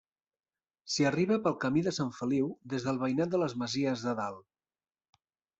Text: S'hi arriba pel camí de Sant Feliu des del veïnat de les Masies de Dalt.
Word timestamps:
S'hi 0.93 1.05
arriba 1.09 1.37
pel 1.47 1.57
camí 1.65 1.83
de 1.89 1.93
Sant 1.97 2.09
Feliu 2.21 2.49
des 2.75 2.89
del 2.89 2.99
veïnat 3.05 3.35
de 3.37 3.43
les 3.45 3.57
Masies 3.65 4.07
de 4.09 4.19
Dalt. 4.23 5.23